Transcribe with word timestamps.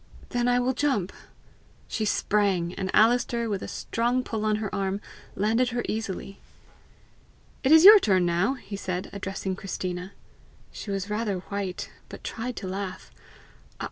"Then 0.29 0.47
I 0.47 0.59
will 0.59 0.73
jump." 0.73 1.13
She 1.87 2.05
sprang, 2.05 2.73
and 2.73 2.89
Alister, 2.91 3.47
with 3.47 3.61
a 3.61 3.67
strong 3.67 4.23
pull 4.23 4.45
on 4.45 4.55
her 4.55 4.73
arm, 4.73 4.99
landed 5.35 5.69
her 5.69 5.83
easily. 5.87 6.39
"It 7.63 7.71
is 7.71 7.85
your 7.85 7.99
turn 7.99 8.25
now," 8.25 8.55
he 8.55 8.75
said, 8.75 9.11
addressing 9.13 9.55
Christina. 9.55 10.13
She 10.71 10.89
was 10.89 11.11
rather 11.11 11.41
white, 11.53 11.91
but 12.09 12.23
tried 12.23 12.55
to 12.55 12.67
laugh. 12.67 13.11